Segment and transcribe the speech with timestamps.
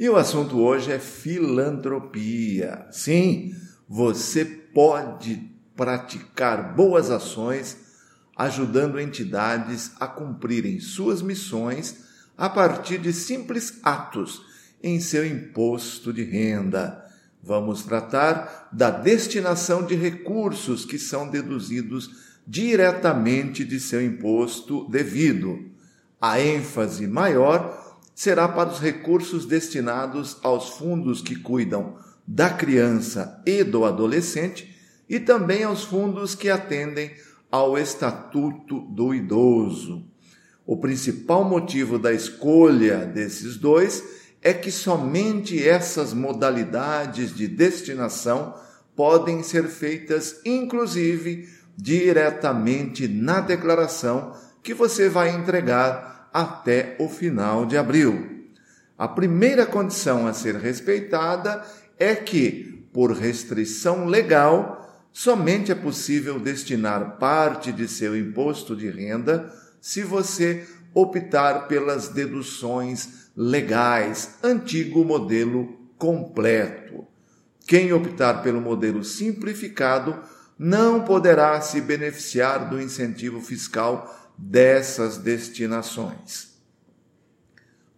[0.00, 2.86] E o assunto hoje é filantropia.
[2.90, 3.54] Sim,
[3.86, 7.76] você pode praticar boas ações
[8.34, 11.96] ajudando entidades a cumprirem suas missões
[12.34, 14.40] a partir de simples atos
[14.82, 17.04] em seu imposto de renda.
[17.42, 22.10] Vamos tratar da destinação de recursos que são deduzidos
[22.46, 25.58] diretamente de seu imposto devido.
[26.18, 33.64] A ênfase maior será para os recursos destinados aos fundos que cuidam da criança e
[33.64, 34.76] do adolescente
[35.08, 37.10] e também aos fundos que atendem
[37.50, 40.06] ao Estatuto do Idoso.
[40.64, 44.04] O principal motivo da escolha desses dois
[44.40, 48.54] é que somente essas modalidades de destinação
[48.94, 57.76] podem ser feitas, inclusive, diretamente na declaração que você vai entregar até o final de
[57.76, 58.48] abril.
[58.96, 61.64] A primeira condição a ser respeitada
[61.98, 69.52] é que, por restrição legal, somente é possível destinar parte de seu imposto de renda
[69.80, 77.06] se você optar pelas deduções legais, antigo modelo completo.
[77.66, 80.18] Quem optar pelo modelo simplificado
[80.58, 86.48] não poderá se beneficiar do incentivo fiscal dessas destinações.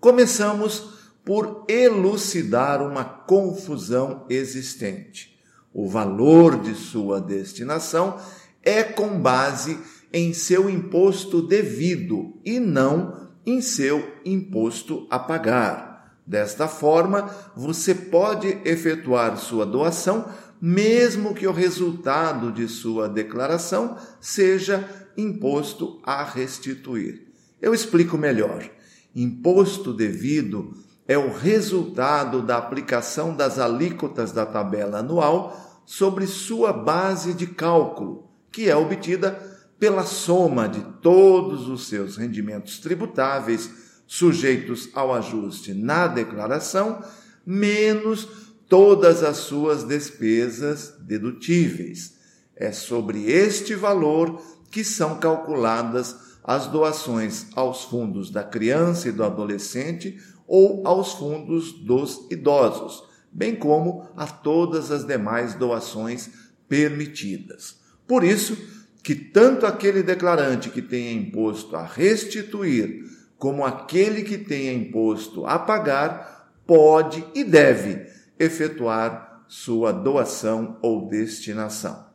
[0.01, 5.39] Começamos por elucidar uma confusão existente.
[5.73, 8.19] O valor de sua destinação
[8.63, 9.79] é com base
[10.13, 15.93] em seu imposto devido e não em seu imposto a pagar.
[16.27, 20.29] Desta forma, você pode efetuar sua doação
[20.63, 27.27] mesmo que o resultado de sua declaração seja imposto a restituir.
[27.61, 28.71] Eu explico melhor.
[29.13, 30.73] Imposto devido
[31.09, 38.31] é o resultado da aplicação das alíquotas da tabela anual sobre sua base de cálculo,
[38.53, 39.33] que é obtida
[39.81, 43.69] pela soma de todos os seus rendimentos tributáveis
[44.07, 47.03] sujeitos ao ajuste na declaração,
[47.45, 52.15] menos todas as suas despesas dedutíveis.
[52.57, 59.23] É sobre este valor que são calculadas as doações aos fundos da criança e do
[59.25, 66.31] adolescente ou aos fundos dos idosos, bem como a todas as demais doações
[66.67, 67.77] permitidas.
[68.07, 68.57] Por isso,
[69.03, 73.05] que tanto aquele declarante que tenha imposto a restituir,
[73.37, 82.07] como aquele que tenha imposto a pagar, pode e deve efetuar sua doação ou destinação.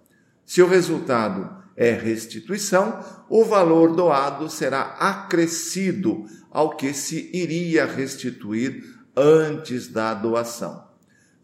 [0.45, 2.99] Se o resultado é restituição,
[3.29, 8.83] o valor doado será acrescido ao que se iria restituir
[9.15, 10.87] antes da doação.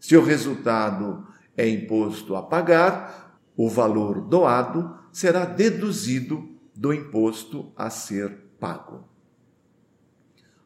[0.00, 7.88] Se o resultado é imposto a pagar, o valor doado será deduzido do imposto a
[7.88, 9.13] ser pago.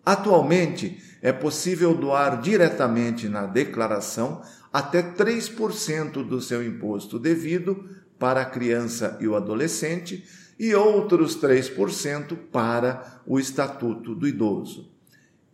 [0.08, 4.41] Atualmente, é possível doar diretamente na declaração
[4.72, 7.86] até 3% do seu imposto devido
[8.19, 10.24] para a criança e o adolescente
[10.58, 14.91] e outros 3% para o Estatuto do Idoso.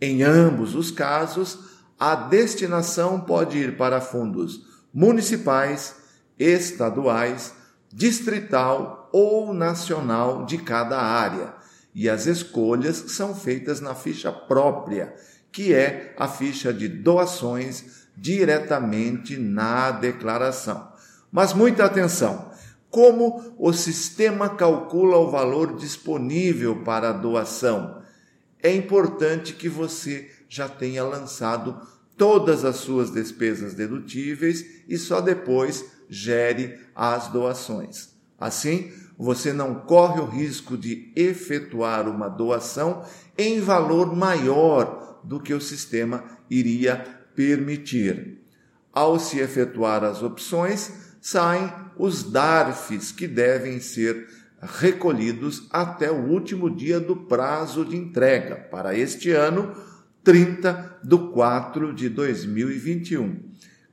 [0.00, 1.58] Em ambos os casos,
[1.98, 5.96] a destinação pode ir para fundos municipais,
[6.38, 7.52] estaduais,
[7.92, 11.63] distrital ou nacional de cada área,
[11.94, 15.14] e as escolhas são feitas na ficha própria,
[15.52, 20.92] que é a ficha de doações diretamente na declaração.
[21.30, 22.52] Mas muita atenção!
[22.90, 28.02] Como o sistema calcula o valor disponível para a doação?
[28.62, 31.80] É importante que você já tenha lançado
[32.16, 38.10] todas as suas despesas dedutíveis e só depois gere as doações.
[38.38, 43.04] Assim, você não corre o risco de efetuar uma doação
[43.38, 46.96] em valor maior do que o sistema iria
[47.34, 48.42] permitir.
[48.92, 54.28] Ao se efetuar as opções, saem os DARFs que devem ser
[54.60, 59.74] recolhidos até o último dia do prazo de entrega, para este ano,
[60.22, 63.40] 30 de 4 de 2021.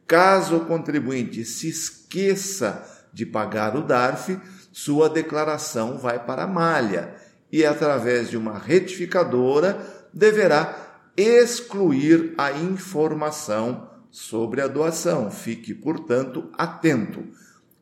[0.08, 4.40] Caso o contribuinte se esqueça de pagar o DARF,
[4.72, 7.14] sua declaração vai para a malha
[7.52, 9.80] e, através de uma retificadora,
[10.14, 10.76] deverá
[11.16, 15.30] excluir a informação sobre a doação.
[15.30, 17.24] Fique, portanto, atento.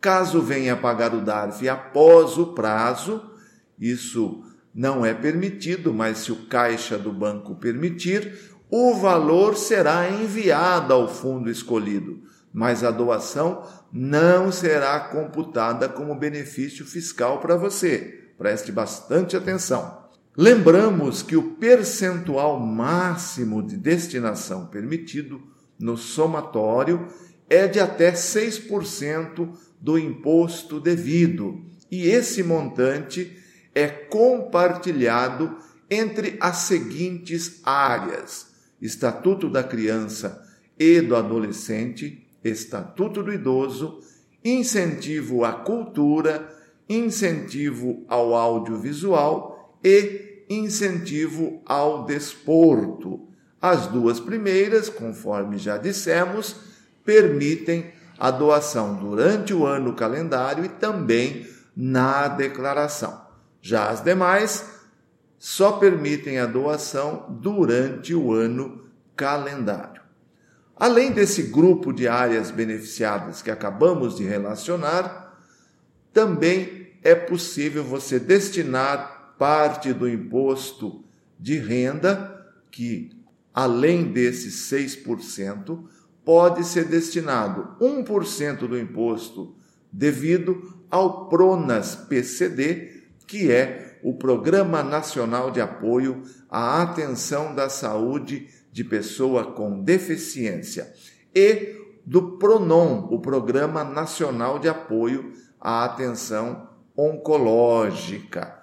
[0.01, 3.29] Caso venha pagar o DARF após o prazo,
[3.79, 4.43] isso
[4.73, 8.33] não é permitido, mas se o caixa do banco permitir,
[8.69, 12.21] o valor será enviado ao fundo escolhido,
[12.53, 18.31] mas a doação não será computada como benefício fiscal para você.
[18.37, 19.99] Preste bastante atenção.
[20.35, 25.41] Lembramos que o percentual máximo de destinação permitido
[25.77, 27.07] no somatório
[27.49, 29.49] é de até 6%
[29.81, 33.37] do imposto devido, e esse montante
[33.73, 35.57] é compartilhado
[35.89, 38.47] entre as seguintes áreas:
[38.81, 40.45] Estatuto da Criança
[40.77, 44.00] e do Adolescente, Estatuto do Idoso,
[44.44, 46.50] incentivo à cultura,
[46.88, 53.27] incentivo ao audiovisual e incentivo ao desporto.
[53.62, 56.56] As duas primeiras, conforme já dissemos,
[57.03, 63.21] permitem a doação durante o ano calendário e também na declaração.
[63.62, 64.65] Já as demais
[65.38, 68.83] só permitem a doação durante o ano
[69.15, 69.98] calendário.
[70.79, 75.37] Além desse grupo de áreas beneficiadas que acabamos de relacionar,
[76.13, 81.03] também é possível você destinar parte do imposto
[81.37, 83.11] de renda, que
[83.53, 85.83] além desses 6%,
[86.23, 89.55] pode ser destinado 1% do imposto
[89.91, 98.47] devido ao PRONAS PCD, que é o Programa Nacional de Apoio à Atenção da Saúde
[98.71, 100.94] de Pessoa com Deficiência,
[101.33, 101.75] e
[102.06, 108.57] do PRONON, o Programa Nacional de Apoio à Atenção Oncológica.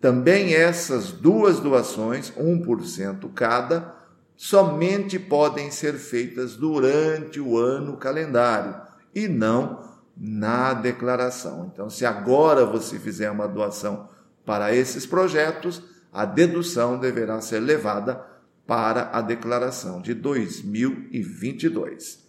[0.00, 3.94] Também essas duas doações, 1% cada,
[4.36, 8.76] somente podem ser feitas durante o ano calendário
[9.14, 9.82] e não
[10.16, 11.70] na declaração.
[11.72, 14.08] Então, se agora você fizer uma doação
[14.44, 15.82] para esses projetos,
[16.12, 18.33] a dedução deverá ser levada
[18.66, 22.24] para a declaração de 2022.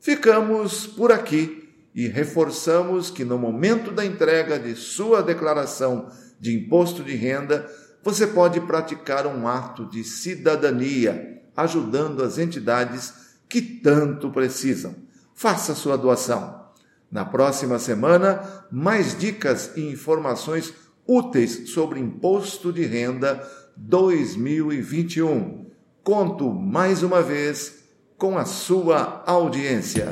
[0.00, 7.02] Ficamos por aqui e reforçamos que no momento da entrega de sua declaração de imposto
[7.02, 7.66] de renda,
[8.02, 13.14] você pode praticar um ato de cidadania, ajudando as entidades
[13.48, 14.94] que tanto precisam.
[15.34, 16.62] Faça sua doação.
[17.10, 20.74] Na próxima semana, mais dicas e informações
[21.06, 23.42] úteis sobre imposto de renda
[23.76, 25.66] 2021.
[26.02, 27.84] Conto mais uma vez
[28.16, 30.08] com a sua audiência.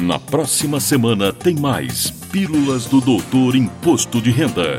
[0.00, 4.78] Na próxima semana tem mais Pílulas do Doutor Imposto de Renda.